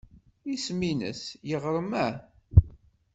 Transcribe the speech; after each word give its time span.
Isem-nnes 0.53 1.21
yiɣrem-a? 1.47 2.07